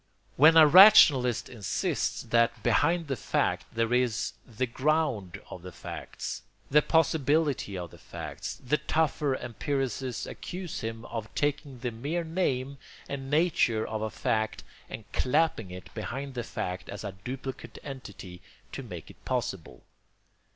[0.35, 6.41] When a rationalist insists that behind the facts there is the GROUND of the facts,
[6.71, 12.79] the POSSIBILITY of the facts, the tougher empiricists accuse him of taking the mere name
[13.07, 18.41] and nature of a fact and clapping it behind the fact as a duplicate entity
[18.71, 19.83] to make it possible.